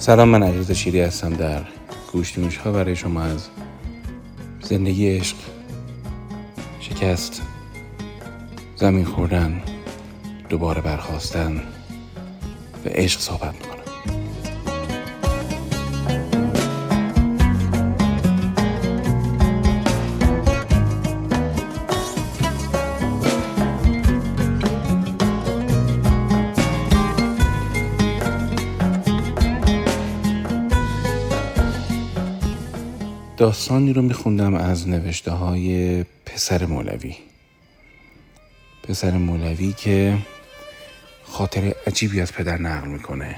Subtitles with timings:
[0.00, 1.64] سلام من عجز شیری هستم در
[2.12, 3.48] گوشتیموش ها برای شما از
[4.60, 5.36] زندگی عشق
[6.80, 7.42] شکست
[8.76, 9.62] زمین خوردن
[10.48, 11.56] دوباره برخواستن
[12.84, 13.69] و عشق صحبت
[33.40, 37.14] داستانی رو میخوندم از نوشته های پسر مولوی.
[38.88, 40.18] پسر مولوی که
[41.24, 43.36] خاطر عجیبی از پدر نقل می‌کنه.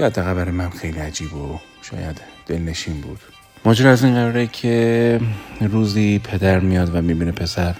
[0.00, 3.20] یا حداقل برای من خیلی عجیب و شاید دلنشین بود.
[3.64, 5.20] ماجرا از این قراره که
[5.60, 7.74] روزی پدر میاد و می‌بینه پسر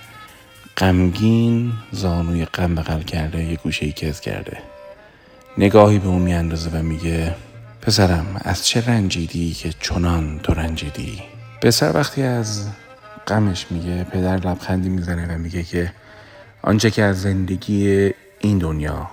[0.76, 4.58] غمگین زانوی غم بغل کرده یه گوشه ای کرده.
[5.58, 7.34] نگاهی به اون میاندازه و میگه
[7.82, 11.33] پسرم از چه رنجیدی که چنان تو رنجیدی؟
[11.64, 12.68] پسر وقتی از
[13.28, 15.92] غمش میگه پدر لبخندی می‌زنه و میگه که
[16.62, 19.10] آنچه که از زندگی این دنیا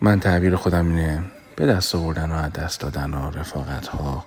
[0.00, 1.22] من تعبیر خودم اینه
[1.56, 4.26] به دست آوردن و از دست دادن و رفاقت ها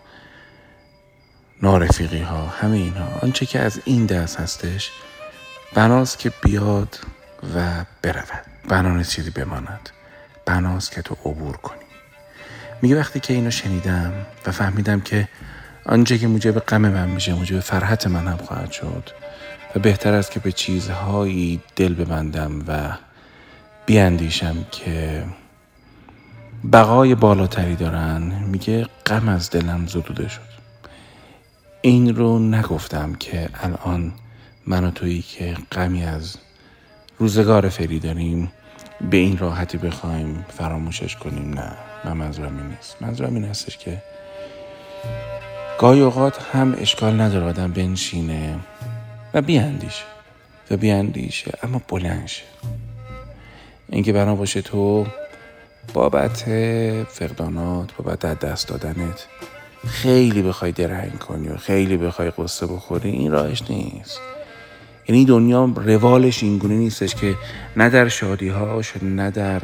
[1.61, 4.91] نارفیقی ها همه اینها آنچه که از این دست هستش
[5.73, 6.99] بناست که بیاد
[7.55, 8.45] و برود.
[8.69, 9.89] بنا چیزی بماند.
[10.45, 11.79] بناست که تو عبور کنی.
[12.81, 14.13] میگه وقتی که اینو شنیدم
[14.45, 15.27] و فهمیدم که
[15.85, 19.09] آنچه که موجب غم من میشه موجب فرحت من هم خواهد شد
[19.75, 22.97] و بهتر است که به چیزهایی دل ببندم و
[23.85, 25.25] بیاندیشم که
[26.73, 28.21] بقای بالاتری دارن.
[28.21, 30.49] میگه غم از دلم زدوده شد.
[31.81, 34.13] این رو نگفتم که الان
[34.67, 36.37] من و تویی که غمی از
[37.17, 38.51] روزگار فری داریم
[39.11, 41.53] به این راحتی بخوایم فراموشش کنیم.
[41.53, 41.71] نه
[42.05, 43.01] من منظورم این نیست.
[43.01, 44.01] منظورم این هستش که
[45.79, 48.59] گاهی اوقات هم اشکال نداره آدم بنشینه
[49.33, 50.03] و بیاندیشه.
[50.71, 52.43] و بیاندیشه اما بلنشه
[53.89, 55.07] اینکه بنا باشه تو
[55.93, 56.43] بابت
[57.09, 59.27] فقدانات بابت دست دادنت
[59.87, 64.19] خیلی بخوای درنگ کنی و خیلی بخوای قصه بخوری این راهش نیست.
[65.07, 67.35] یعنی دنیا روالش اینگونه نیستش که
[67.77, 69.61] نه در شادی هاش نه در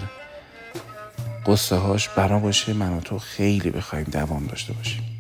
[1.46, 5.15] قصه هاش بنا باشه من و تو خیلی بخوایم دوام داشته باشیم.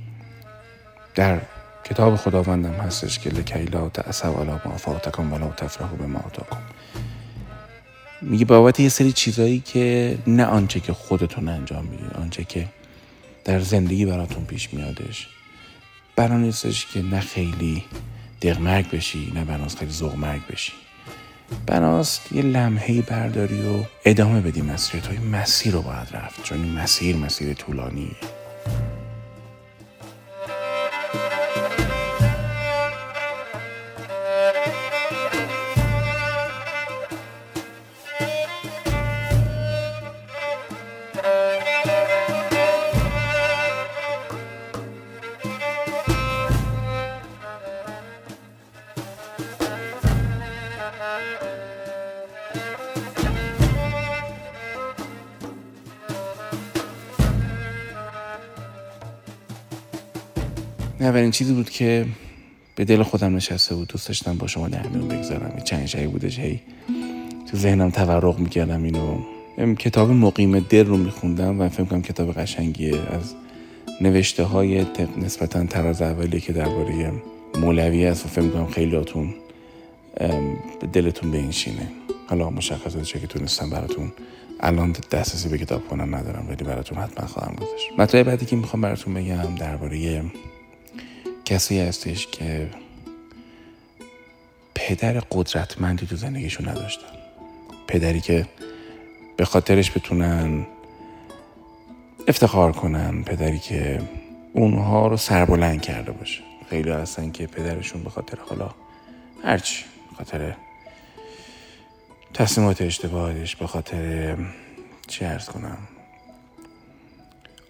[1.15, 1.41] در
[1.83, 5.47] کتاب خداوندم هستش که لکی لا تأسو ولا ما فاتکم ولا
[5.97, 6.21] به ما
[8.21, 12.67] میگه بابت یه سری چیزایی که نه آنچه که خودتون انجام می‌دید آنچه که
[13.43, 15.27] در زندگی براتون پیش میادش.
[16.15, 17.83] برا نیستش که نه خیلی
[18.41, 20.73] دغمرگ بشی نه بناست خیلی زغمرگ بشی.
[21.65, 26.63] بناست یه لمحه برداری و ادامه بدی مسیر تو این مسیر رو باید رفت چون
[26.63, 28.15] این مسیر مسیر طولانیه.
[61.05, 62.05] اولین چیزی بود که
[62.75, 63.87] به دل خودم نشسته بود.
[63.87, 65.61] دوست داشتم با شما در میون بگذارم.
[65.63, 66.59] چند شایی بودش هی
[67.51, 69.17] تو ذهنم تورق می‌کردم اینو.
[69.75, 72.95] کتاب مقیم دل رو میخوندم و فکر کنم کتاب قشنگیه.
[72.95, 73.33] از
[74.01, 74.85] نوشته های
[75.17, 77.11] نسبتا تراز اولی که درباره
[77.57, 79.33] مولوی است و فکر کنم خیلیاتون
[80.81, 81.87] به دلتون به این شینه
[82.27, 84.11] حالا مشخصه چه که تونستم براتون
[84.59, 87.89] الان دسترسی به کتاب کنم ندارم ولی براتون حتما خواهم گذاشت.
[87.97, 90.21] مطلب بعدی که می‌خوام براتون بگم درباره
[91.45, 92.69] کسی هستش که
[94.75, 97.07] پدر قدرتمندی تو زندگیشون نداشتن
[97.87, 98.47] پدری که
[99.37, 100.67] به خاطرش بتونن
[102.27, 104.01] افتخار کنن پدری که
[104.53, 106.41] اونها رو سربلند کرده باشه.
[106.69, 108.69] خیلی هستن که پدرشون به خاطر حالا
[109.43, 110.55] هرچی به خاطر
[112.33, 114.37] تصمیمات اشتباهش به خاطر
[115.07, 115.77] چی ارز کنم؟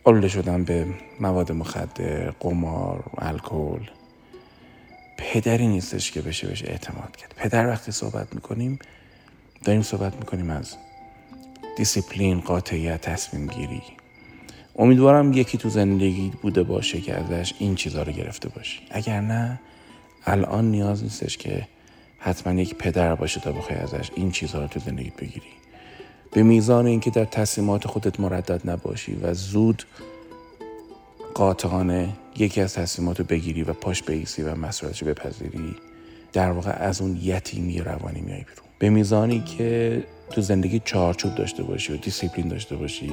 [0.07, 0.88] آلوده شدن به
[1.19, 3.80] مواد مخدر قمار الکل.
[5.18, 7.34] پدری نیستش که بشه بهش اعتماد کرد.
[7.38, 8.80] پدر وقتی صحبت می‌کنیم
[9.63, 10.75] داریم صحبت می‌کنیم از
[11.78, 13.81] دیسیپلین قاطعیت تصمیم گیری.
[14.75, 19.60] امیدوارم یکی تو زندگی بوده باشه که ازش این چیزها رو گرفته باشی اگر نه
[20.25, 21.68] الان نیاز نیستش که
[22.19, 25.52] حتما یک پدر باشه تا بخوای ازش این چیزها رو تو زندگیت بگیری.
[26.35, 29.83] به میزان اینکه در تصمیمات خودت مردد نباشی و زود
[31.33, 35.75] قاطعانه یکی از تصمیمات رو بگیری و پاش وایسی و مسئولیتش بپذیری
[36.33, 38.65] در واقع از اون یتیمی روانی میای بیرون.
[38.79, 43.11] به میزانی که تو زندگی چارچوب داشته باشی و دیسیپلین داشته باشی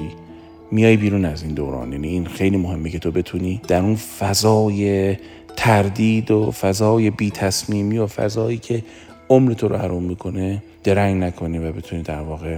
[0.71, 1.91] میای بیرون از این دوران.
[1.91, 5.17] یعنی این خیلی مهمه که تو بتونی در اون فضای
[5.55, 8.83] تردید و فضای بی تصمیمی و فضایی که
[9.29, 12.57] عمر تو رو حروم می‌کنه درنگ نکنی و بتونی در واقع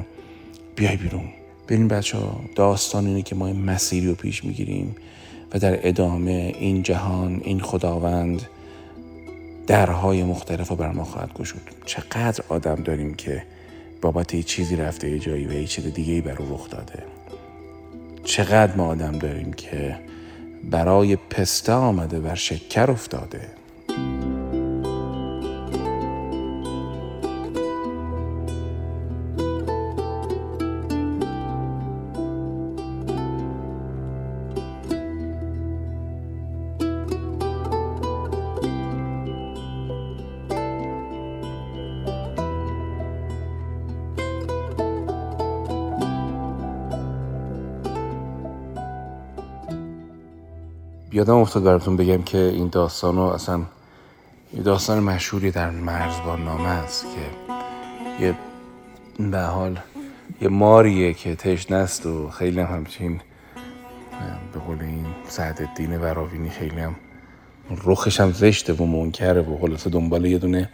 [0.76, 1.30] بیای بیرون.
[1.68, 4.96] ببین بچه ها داستان اینه که ما این مسیری رو پیش می‌گیریم
[5.54, 8.42] و در ادامه این جهان این خداوند
[9.68, 11.62] درهای مختلف رو بر ما خواهد گشود.
[11.86, 13.44] چقدر آدم داریم که
[14.02, 17.04] بابت یه چیزی رفته یه جایی و یه چیز دیگه ای بر او رخ داده.
[18.24, 19.96] چقدر ما آدم داریم که
[20.72, 23.42] برای پسته آمده بر شکر افتاده.
[51.16, 53.62] یادم افتاد براتون بگم که این داستان رو اصلا
[54.54, 58.36] یه داستان مشهوری در مرزبان نامه است که یه
[59.32, 59.80] به حال
[60.42, 63.22] یه ماریه که تشنست و خیلی هم همچین
[64.54, 66.96] به قول این سعد الدین وراوینی خیلی هم
[67.86, 70.70] رخش هم زشته و منکره و خلاصه دنبال یه دونه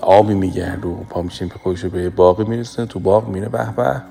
[0.00, 4.02] آبی میگرد و پا میشیم که خودش به باقی می‌رسه تو باغ میره به به.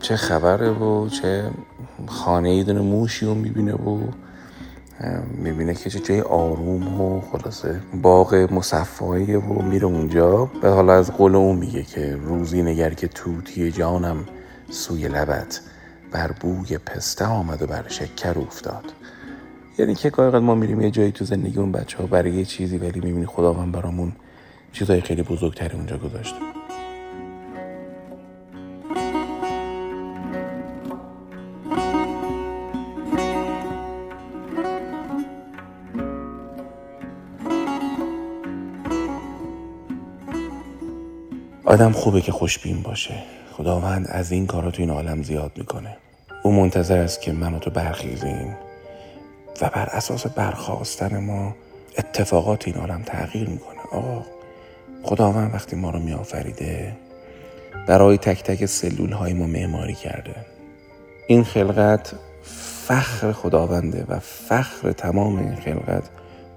[0.00, 1.50] چه خبره و چه
[2.06, 3.98] خانه ای دونه موشی رو می‌بینه و
[5.34, 10.50] می‌بینه که چه جای آروم و خلاصه باغ مصفایی و میره اونجا.
[10.62, 14.16] و حالا از قول اون میگه که روزی نگر که توتی جانم
[14.70, 15.60] سوی لبت
[16.12, 18.84] بر بوی پسته آمد و بر شکر افتاد.
[19.78, 22.78] یعنی که گاهی ما میریم یه جایی تو زندگی اون بچه ها برای یه چیزی
[22.78, 24.12] ولی می‌بینی خداوند برامون
[24.72, 26.36] چیزای خیلی بزرگتری اونجا گذاشته.
[41.76, 43.14] آدم خوبه که خوشبین باشه.
[43.52, 45.96] خداوند از این کارا تو این عالم زیاد می‌کنه.
[46.42, 48.56] او منتظر است که من و تو برخیزیم
[49.62, 51.54] و بر اساس برخواستن ما
[51.98, 53.80] اتفاقات این عالم تغییر می‌کنه.
[53.92, 54.24] آقا
[55.02, 56.96] خداوند وقتی ما رو میآفریده
[57.86, 60.34] برای تک تک سلول های ما معماری کرده.
[61.26, 62.12] این خلقت
[62.86, 66.04] فخر خداونده و فخر تمام این خلقت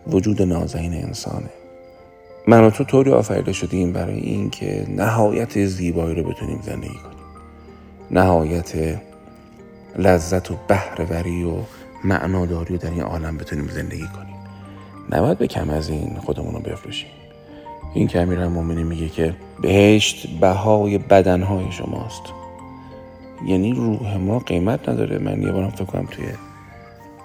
[0.08, 1.50] وجود نازنین انسانه.
[2.50, 7.26] من و تو طوری آفریده شدیم برای اینکه نهایت زیبایی رو بتونیم زندگی کنیم.
[8.12, 9.00] نهایت
[9.98, 11.54] لذت و بهرهوری و
[12.04, 14.36] معناداری رو در این عالم بتونیم زندگی کنیم.
[15.10, 17.10] نباید به کم از این خودمون رو بفروشیم.
[17.94, 22.24] این که امیر مومنی میگه که بهشت بهای بدنهای شماست.
[23.46, 25.18] یعنی روح ما قیمت نداره.
[25.18, 26.26] من یه بارم فکر کنم توی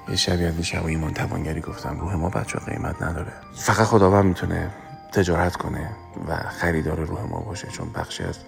[0.08, 3.32] یه شبیه از شب ایمان توانگری گفتم روح ما بچه قیمت نداره.
[3.54, 4.70] فقط خداوند می‌تونه
[5.14, 5.90] تجارت کنه
[6.28, 8.38] و خریدار روح ما باشه چون بخشی از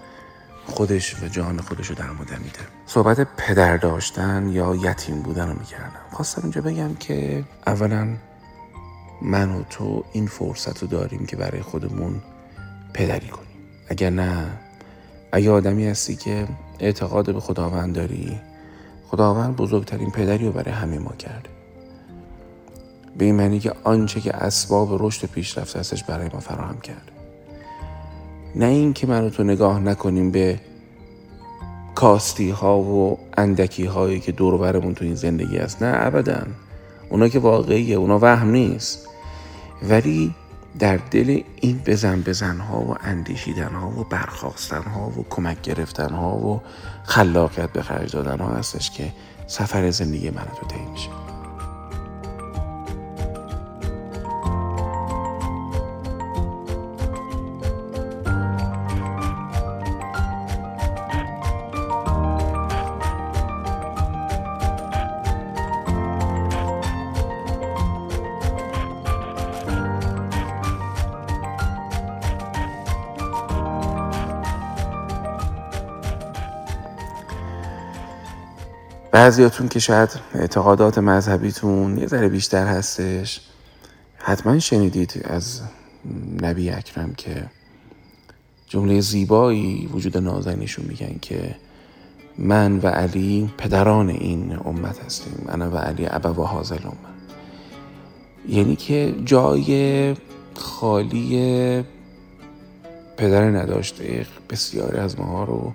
[0.66, 5.58] خودش و جان خودش رو در ما دمیده صحبت پدر داشتن یا یتیم بودن رو
[5.58, 6.00] می‌کردم.
[6.12, 8.08] خواستم اینجا بگم که اولا
[9.22, 12.22] من و تو این فرصت رو داریم که برای خودمون
[12.94, 13.46] پدری کنیم.
[13.88, 14.46] اگر نه
[15.32, 16.48] اگه آدمی هستی که
[16.78, 18.40] اعتقاد به خداوند داری
[19.08, 21.55] خداوند بزرگترین پدری رو برای همه ما کرده.
[23.18, 27.12] به این معنی که آنچه که اسباب رشد و پیشرفت هستش برای ما فراهم کرده
[28.54, 30.60] نه اینکه من تو نگاه نکنیم به
[31.94, 35.82] کاستی ها و اندکی هایی که دور برمون تو این زندگی هست.
[35.82, 36.42] نه ابدا.
[37.10, 39.06] اونا که واقعیه اونا وهم نیست.
[39.82, 40.34] ولی
[40.78, 46.14] در دل این بزن بزن ها و اندیشیدن ها و برخواستن ها و کمک گرفتن
[46.14, 46.60] ها و
[47.04, 49.12] خلاقیت به خرج دادن ها هستش که
[49.46, 51.25] سفر زندگی من تو طی میشه.
[79.16, 83.40] بعضیاتون که شاید اعتقادات مذهبیتون یه ذره بیشتر هستش
[84.18, 85.60] حتما شنیدید از
[86.42, 87.44] نبی اکرم که
[88.66, 91.54] جمله زیبایی وجود نازنینشون میگن که
[92.38, 97.16] من و علی پدران این امت هستیم من و علی ابوا حاضر امت
[98.48, 100.14] یعنی که جای
[100.54, 101.84] خالی
[103.16, 105.72] پدر نداشته بسیاری از ماها رو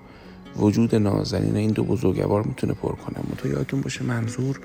[0.56, 3.16] وجود نازنین این دو بزرگوار می‌تونه پر کنه.
[3.38, 4.60] تو یادتون باشه منظور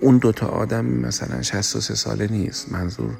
[0.00, 2.72] اون دوتا آدم مثلا 63 ساله نیست.
[2.72, 3.10] منظور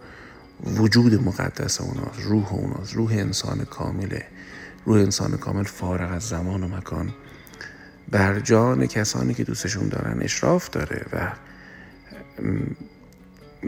[0.66, 2.94] وجود مقدس اوناست روح اوناست.
[2.94, 4.24] روح انسان کامله
[4.86, 7.12] روح انسان کامل فارغ از زمان و مکان.
[8.10, 11.32] بر جان کسانی که دوستشون دارن اشراف داره و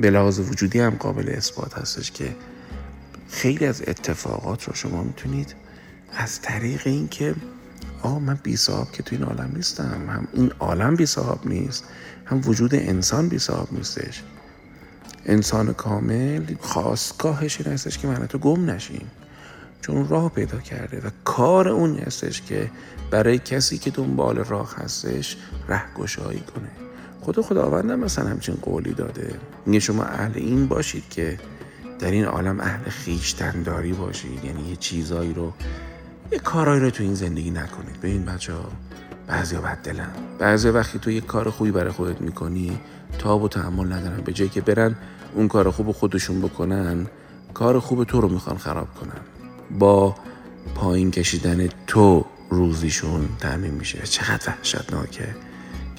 [0.00, 2.34] به لحاظ وجودی هم قابل اثبات هستش که
[3.30, 5.54] خیلی از اتفاقات رو شما می‌تونید
[6.16, 7.34] از طریق اینکه
[8.02, 10.10] آه من بی صاحب که تو این عالم نیستم.
[10.10, 11.84] هم این عالم بی صاحب نیست
[12.24, 14.22] هم وجود انسان بی صاحب نیستش.
[15.26, 19.10] انسان کامل خواستگاهش این هستش که من تو گم نشیم.
[19.80, 22.70] چون راه پیدا کرده و کار اون هستش که
[23.10, 25.36] برای کسی که دنبال راه هستش
[25.96, 26.68] گشایی کنه.
[27.20, 29.34] خدا خداوندم مثلا همچین قولی داده.
[29.66, 31.38] میگه شما اهل این باشید که
[31.98, 34.44] در این عالم اهل خیشتنداری باشید.
[34.44, 35.52] یعنی یه چیزایی رو
[36.32, 38.00] یه کارایی رو تو این زندگی نکنید.
[38.00, 38.70] ببین بچه ها
[39.28, 40.10] بد دلن.
[40.38, 42.78] بعضی وقتی تو یه کار خوبی برای خودت می‌کنی
[43.18, 44.20] تاب و تحمل ندارن.
[44.20, 44.96] به جایی که برن
[45.34, 47.06] اون کار خوب خودشون بکنن
[47.54, 49.20] کار خوب تو رو می‌خوان خراب کنن.
[49.78, 50.16] با
[50.74, 53.98] پایین کشیدن تو روزیشون تعمین میشه.
[54.02, 55.34] چقدر وحشتناکه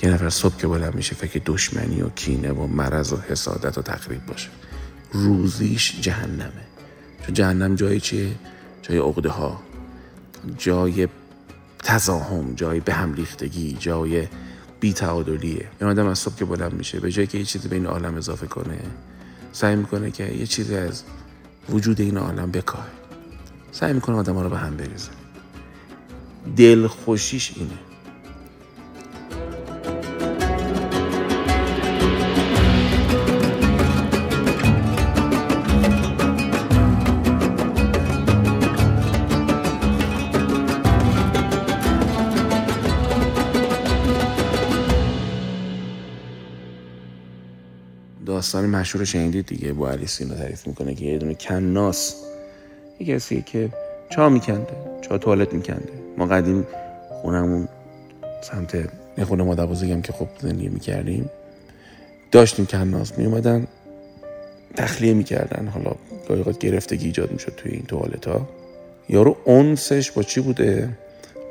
[0.03, 3.81] یه نفر صبح که بلند میشه فکر دشمنی و کینه و مرض و حسادت و
[3.81, 4.49] تقریب باشه.
[5.11, 6.65] روزیش جهنمه.
[7.25, 8.31] چون جهنم جای چیه؟
[8.81, 9.61] جای عقده ها
[10.57, 11.07] جای
[11.83, 14.27] تزاهم جای به هم ریختگی جای
[14.79, 15.67] بی تعادلیه.
[15.81, 18.15] این آدم از صبح که بلند میشه به جایی که یه چیزی به این عالم
[18.15, 18.79] اضافه کنه
[19.51, 21.03] سعی می‌کنه که یه چیزی از
[21.69, 22.87] وجود این عالم بکاه
[23.71, 25.09] سعی می‌کنه آدم ها رو به هم بریزه.
[26.57, 27.88] دل خوشیش اینه.
[48.61, 52.15] داستان مشهور شنیدید دیگه بو علی سینا تعریف می‌کنه که یه دونه کناس.
[52.99, 53.69] یه کسی که
[54.09, 55.93] چا میکنده چا توالت میکنده.
[56.17, 56.67] ما قدیم
[57.09, 57.67] خونمون
[58.41, 58.89] سمت
[59.27, 61.29] خونه مادر بزرگم که خب زندگی می‌کردیم
[62.31, 63.67] داشتیم کناس میومدن
[64.75, 65.67] تخلیه می‌کردن.
[65.67, 65.95] حالا
[66.27, 68.49] گاهی گرفتگی ایجاد می‌شد توی این توالت ها
[69.09, 70.89] یارو اونسش با چی بوده؟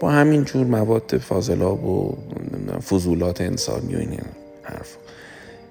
[0.01, 2.17] با همین جور مواد فاضلاب و
[2.81, 4.21] فضولات انسانی و این
[4.63, 4.97] حرف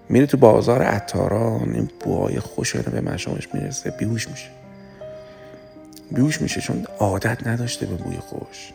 [0.09, 4.49] میره تو بازار عطاران این بوهای خوش به مشامش می‌رسه بیهوش میشه.
[6.11, 8.73] بیهوش میشه چون عادت نداشته به بوی خوش.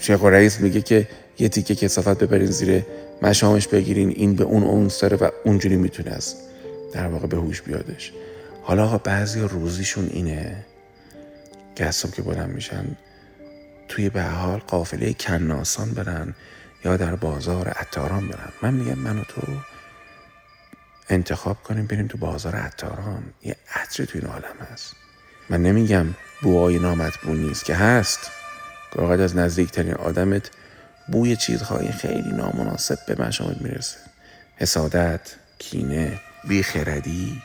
[0.00, 1.08] شیخ رئیس میگه که
[1.38, 2.82] یه تیکه کسافت ببرین زیر
[3.22, 6.34] مشامش بگیرین این به اون اونس داره و اونجوری می‌تونه از
[6.92, 8.12] در واقع به هوش بیادش.
[8.62, 10.64] حالا آقا بعضی روزیشون اینه.
[11.76, 12.84] که که بلند میشن
[13.88, 16.34] توی به حال قافله کناسان برن.
[16.84, 19.42] یا در بازار عطاران برن من میگم من و تو
[21.08, 23.22] انتخاب کنیم بریم تو بازار عطاران.
[23.42, 24.96] یه عطر تو این عالم هست.
[25.50, 26.06] من نمیگم
[26.42, 28.30] بوهای نامطبوع نیست که هست.
[28.92, 30.50] گاهی از نزدیکترین آدمت
[31.08, 33.98] بوی چیزهای خیلی نامناسب به مشامت می‌رسه.
[34.56, 35.20] حسادت
[35.58, 37.42] کینه بیخردی.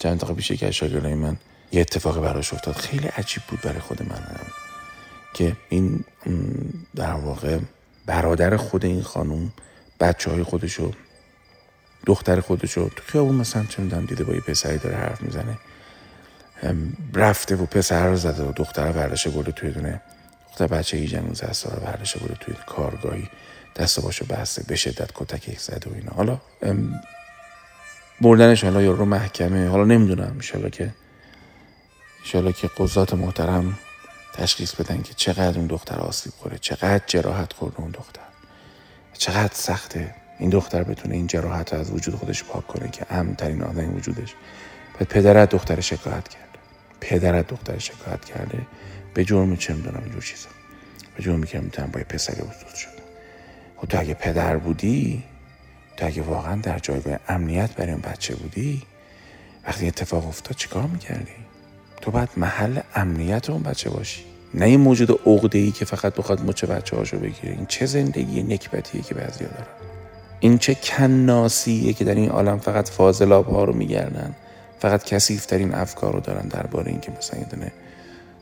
[0.00, 1.36] چند دقیقه پیش که از من
[1.72, 2.76] یه اتفاق براش افتاد.
[2.76, 4.46] خیلی عجیب بود برای خود من هم.
[5.34, 6.04] که این
[6.96, 7.58] در واقع
[8.06, 9.52] برادر خود این خانم
[10.00, 10.92] بچه های خودشو
[12.06, 15.58] دختر خودشو تو خیابون مثلا چه می‌دونم دیده با یه پسری داره حرف می‌زنه.
[17.14, 20.00] رفته و پسر رو زده و دختر ورشه برده توی دونه
[20.50, 23.28] دختر بچه 18 19 ساله ورشه برده توی کارگاهی
[23.76, 26.12] دست باشو بسته به شدت کتک زده و اینا.
[26.16, 26.40] حالا
[28.20, 30.90] بردنش حالا رو محکمه حالا نمی‌دونم انشالله که
[32.20, 33.78] انشالله که قضات محترم
[34.34, 38.22] تشخیص بدن که چقدر اون دختر آسیب خوره چقدر جراحت خورده اون دختر.
[39.12, 43.96] چقدر سخته این دختر بتونه این جراحت از وجود خودش پاک کنه که امنترین آدم
[43.96, 44.34] وجودش.
[44.94, 46.58] بعد پدرت دختر شکایت کرده.
[47.00, 48.66] پدرت دختر شکایت کرده.
[49.14, 50.48] به جرم چه می‌دونم اینجور چیزا.
[51.16, 52.92] به جرمی که می‌تونم با یه پسری وجود شده.
[53.76, 55.24] خب تو اگه پدر بودی
[55.96, 58.82] تو اگه واقعا در جایگاه امنیت برای اون بچه بودی
[59.66, 61.32] وقتی اتفاق افتاد چیکار می‌کردی؟
[62.02, 64.24] تو باید محل امنیت اون بچه باشی.
[64.54, 67.52] نه این موجود عقده ای که فقط بخواد مچ بچه هاشو بگیره.
[67.52, 69.66] این چه زندگی نکبتیه که بعضیا دارن.
[70.40, 74.34] این چه کناسیه که در این عالم فقط فاضلاب ها رو میگردن.
[74.80, 77.72] فقط کسیفترین افکار رو دارن درباره اینکه مثلا یه دونه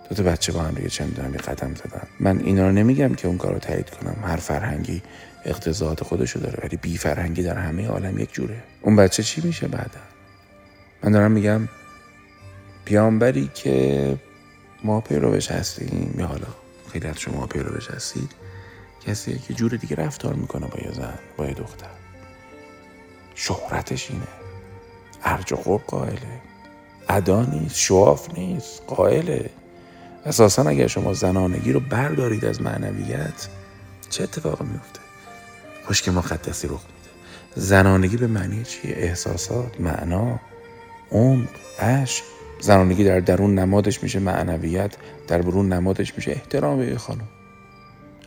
[0.08, 2.02] دو تا بچه با هم چه می‌دونم یه قدم زدن.
[2.20, 4.16] من اینا رو نمیگم که اون کار رو تایید کنم.
[4.24, 5.02] هر فرهنگی
[5.44, 8.62] اقتضاعات خودشو داره ولی بی فرهنگی در همه عالم یک جوره.
[8.82, 10.00] اون بچه چی میشه بعدا؟
[11.02, 11.68] من دارم میگم
[12.90, 14.18] پیامبری که
[14.84, 16.14] ما پیروش هستیم.
[16.18, 16.46] یا حالا
[16.92, 18.30] خیلی از شما پیروش هستید.
[19.06, 21.90] کسی که جور دیگه رفتار می‌کنه با یه زن با یه دختر.
[23.34, 24.26] شهرتش اینه.
[25.24, 25.56] ارج و
[25.86, 26.40] قائله.
[27.08, 29.50] ادا نیست شواف نیست قائله.
[30.26, 33.48] اساسا اگر شما زنانگی رو بردارید از معنویت
[34.10, 35.00] چه اتفاقی میفته؟
[35.86, 37.10] خوشک مقدسی رخ میده.
[37.56, 40.40] زنانگی به معنی چیه؟ احساسات معنا
[41.10, 41.48] عمق
[41.80, 42.39] عشق.
[42.60, 44.96] زنانگی در درون نمادش میشه معنویت
[45.28, 47.28] در برون نمادش میشه احترام به خانم.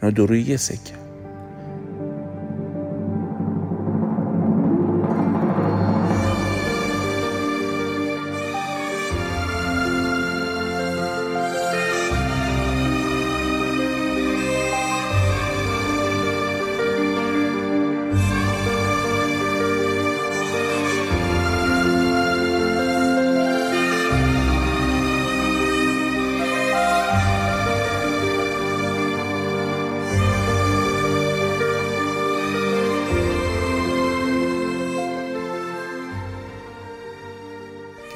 [0.02, 1.03] اینا دروی یه سکه.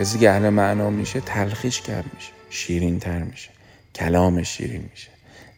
[0.08, 2.32] کسی که اهل معنا میشه تلخیش کرد میشه.
[2.50, 3.50] شیرین تر میشه.
[3.96, 5.10] کلامش شیرین میشه.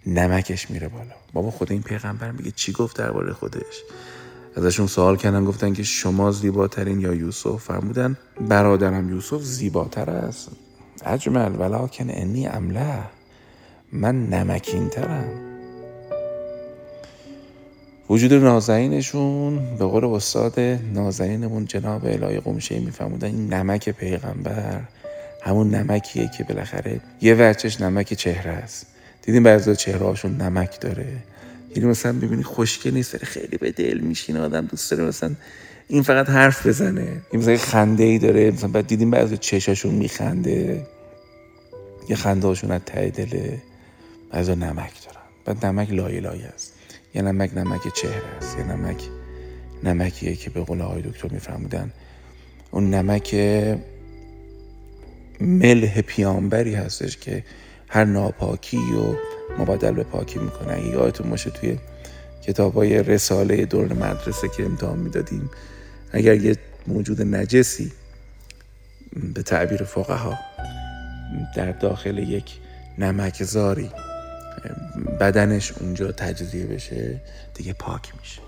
[0.06, 1.14] نمکش میره بالا.
[1.34, 3.84] بابا خود این پیغمبر میگه چی گفت درباره خودش؟
[4.58, 10.50] ازشون سوال کردن گفتن که شما زیباترین یا یوسف؟ فرمودن برادرم یوسف زیباتر است.
[11.06, 13.04] اجمل ولکن انی امله
[13.92, 15.49] من نمکین ترم
[18.10, 20.60] وجود نازنینشون به قول استاد
[20.94, 24.82] نازنینمون جناب الهی قمشه میفهمودن این نمک پیغمبر
[25.42, 28.86] همون نمکیه که بالاخره یه ورچش نمک چهره است.
[29.22, 31.08] دیدیم بعضی چهره هاشون نمک داره.
[31.76, 35.32] یعنی مثلا ببینی خوشگل نیست خیلی به دل میشین آدم دوست داره مثلا
[35.88, 37.22] این فقط حرف بزنه.
[37.32, 40.86] این مثلا خنده ای داره مثلا بعد دیدیم بعضی چشاشون میخنده.
[42.10, 43.62] یه خنده هاشون از ته دله
[44.32, 45.26] بعضی نمک دارن.
[45.46, 46.79] بعد نمک لایه لایه است.
[47.14, 48.58] یه نمک نمک چهره است.
[48.58, 49.04] یه نمک
[49.84, 51.92] نمکیه که به قول آقای دکتر میفرمودن.
[52.72, 53.36] اون نمک
[55.42, 57.44] ملح پیامبری هستش که
[57.88, 59.16] هر ناپاکی و
[59.62, 60.74] مبادل به پاکی می‌کنه.
[60.74, 61.78] اگه یادتون باشه توی
[62.44, 65.50] کتاب های رساله دور مدرسه که امتحان می‌دادیم.
[66.12, 67.92] اگر یه موجود نجسی
[69.34, 70.40] به تعبیر فقها
[71.56, 72.60] در داخل یک
[72.98, 73.90] نمک زاری
[75.20, 77.22] بدنش اونجا تجزیه بشه
[77.54, 78.42] دیگه پاک میشه.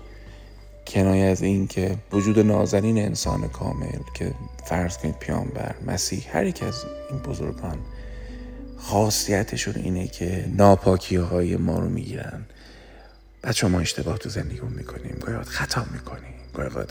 [0.86, 4.34] کنایه از این که وجود نازنین انسان کامل که
[4.66, 7.78] فرض کنید پیامبر مسیح هر یک از این بزرگان
[8.78, 12.42] خاصیتشون اینه که ناپاکی های ما رو می‌گیرن.
[13.44, 15.16] بچه ما اشتباه تو زندگیمون می‌کنیم.
[15.20, 16.34] گاهی خطا می‌کنیم.
[16.54, 16.86] گاهی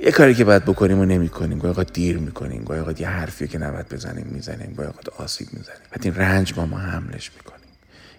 [0.00, 2.64] یه کاری که باید بکنیم و نمی کنیم گاهی دیر می‌کنیم.
[2.64, 4.74] گاهی یه حرفی که نباید بزنیم می‌زنیم.
[4.74, 5.80] گاهی آسیب می‌زنیم.
[5.90, 7.61] بعد این رنج با ما حملش می‌کنیم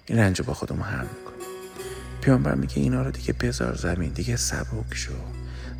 [0.05, 1.47] این رنج با خودمون هم می‌کنیم.
[2.21, 5.13] پیامبر میگه اینا رو دیگه بذار زمین دیگه سبک شو.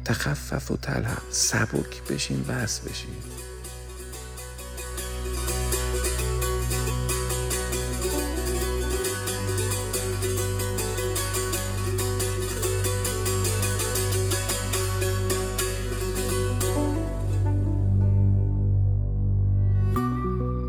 [0.05, 3.32] تخفف و تلح سبک بشین بس بشین.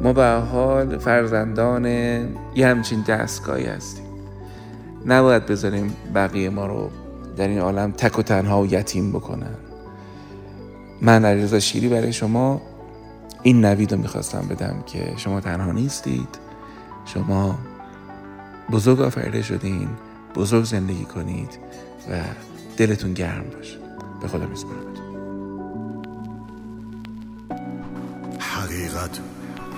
[0.04, 1.84] ما به حال فرزندان
[2.54, 4.04] یه همچین دستگاهی هستیم.
[5.06, 6.90] نباید بذاریم بقیه ما رو
[7.36, 9.54] در این عالم تک و تنها و یتیم بکنن.
[11.02, 12.62] من علیرضا شیری برای شما
[13.42, 16.38] این نوید رو می‌خواستم بدم که شما تنها نیستید.
[17.04, 17.58] شما
[18.72, 19.88] بزرگ آفریده شدین
[20.34, 21.58] بزرگ زندگی کنید
[22.10, 22.14] و
[22.76, 23.78] دلتون گرم باشه.
[24.22, 24.94] به خدا میسپارم.
[28.38, 29.20] حقیقت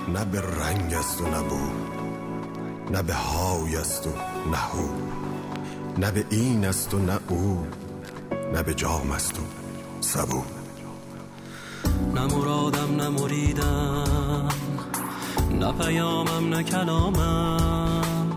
[0.08, 1.60] نه به رنگ است و نه بو
[2.90, 4.10] نه به های است و
[4.50, 4.88] نه هو
[5.98, 7.66] نه به این است و نه او
[8.54, 9.42] نه به جام است و
[10.00, 10.42] سبو.
[12.14, 14.48] نه مرادم نه مریدم
[15.60, 18.32] نه پیامم نه کلامم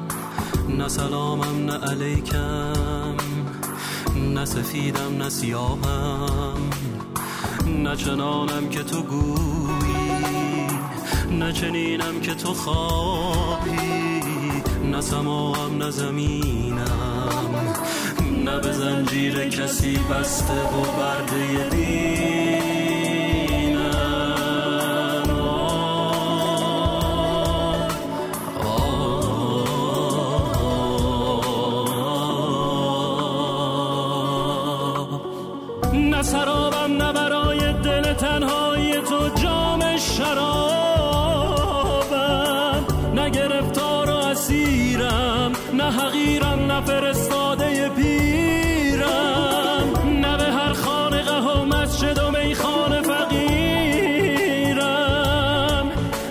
[0.70, 3.16] نه سلامم نه علیکم
[4.16, 6.70] نه سفیدم نه سیاهم
[7.68, 9.79] نه چنانم که تو گویی
[11.32, 13.72] نچنینم که تو خوابی
[14.92, 16.90] نه سماهم نه زمینم.
[18.46, 22.20] نه به زنجیر کسی بسته و برده دینم.
[35.94, 40.79] نه سرابم نه برای دل تنهایی تو جام شراب.
[45.90, 49.04] نه حقیرم نه فرستاده پیرم
[50.22, 53.48] نه به هر خانقه و مسجد و میخانه فقیرم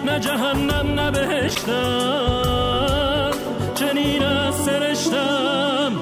[0.07, 2.51] نه جهنم نه بهشتم
[3.75, 5.93] چنین از سرشتم.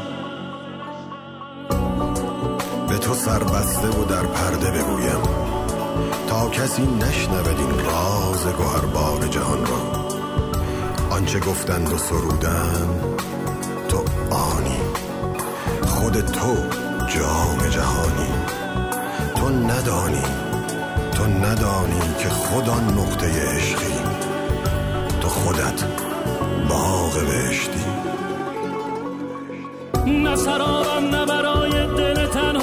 [2.89, 5.23] به تو سربسته و در پرده بگویم
[6.29, 10.07] تا کسی نشنود این راز گوهربار جهان را.
[11.11, 13.16] آنچه گفتند و سرودن
[16.23, 16.57] تو
[17.09, 18.33] جام جهانی.
[19.37, 20.23] تو ندانی
[21.15, 22.29] تو ندانی که
[22.71, 23.95] آن نقطه عشقی.
[25.21, 25.85] تو خودت
[26.69, 27.85] باغ بهشتی.
[30.07, 32.56] نه سرابم نه برای دل تنهای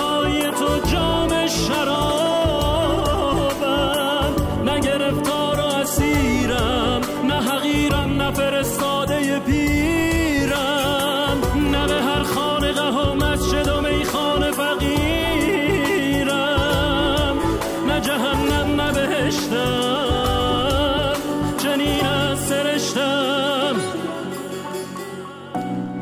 [22.53, 23.75] سرشتم.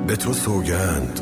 [0.08, 1.20] به تو سوگند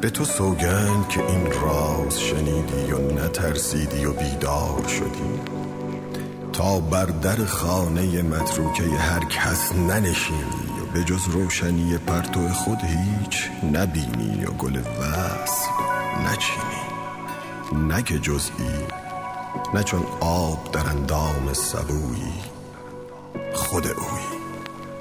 [0.00, 5.40] به تو سوگند که این راز شنیدی و نترسیدی و بیدار شدی.
[6.52, 13.50] تا بر در خانه متروکه هر کس ننشینی و به جز روشنی پرتو خود هیچ
[13.72, 15.70] نبینی و گل وصل
[16.26, 16.82] نچینی.
[17.88, 18.86] نه که جزئی
[19.74, 22.42] نه چون آب در اندام سبویی
[23.54, 24.31] خود اوی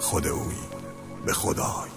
[0.01, 0.55] خود اوی
[1.25, 1.90] به خدای.